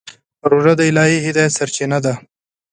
[0.49, 2.13] روژه د الهي هدایت سرچینه ده.